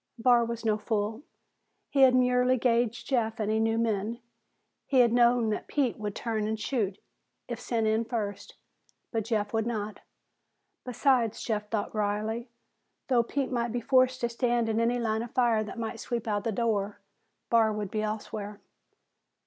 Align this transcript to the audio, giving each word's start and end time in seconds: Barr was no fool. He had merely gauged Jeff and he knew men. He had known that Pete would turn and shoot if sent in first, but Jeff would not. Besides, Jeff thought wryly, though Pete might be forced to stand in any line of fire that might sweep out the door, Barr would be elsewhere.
Barr 0.17 0.43
was 0.45 0.65
no 0.65 0.79
fool. 0.79 1.21
He 1.91 2.01
had 2.01 2.15
merely 2.15 2.57
gauged 2.57 3.05
Jeff 3.07 3.39
and 3.39 3.51
he 3.51 3.59
knew 3.59 3.77
men. 3.77 4.19
He 4.87 5.01
had 5.01 5.13
known 5.13 5.49
that 5.51 5.67
Pete 5.67 5.99
would 5.99 6.15
turn 6.15 6.47
and 6.47 6.59
shoot 6.59 6.97
if 7.47 7.59
sent 7.59 7.85
in 7.85 8.05
first, 8.05 8.55
but 9.11 9.25
Jeff 9.25 9.53
would 9.53 9.67
not. 9.67 9.99
Besides, 10.85 11.43
Jeff 11.43 11.69
thought 11.69 11.93
wryly, 11.93 12.49
though 13.09 13.21
Pete 13.21 13.51
might 13.51 13.71
be 13.71 13.79
forced 13.79 14.21
to 14.21 14.29
stand 14.29 14.67
in 14.69 14.79
any 14.79 14.97
line 14.97 15.21
of 15.21 15.33
fire 15.35 15.63
that 15.63 15.77
might 15.77 15.99
sweep 15.99 16.27
out 16.27 16.45
the 16.45 16.51
door, 16.51 16.99
Barr 17.51 17.71
would 17.71 17.91
be 17.91 18.01
elsewhere. 18.01 18.59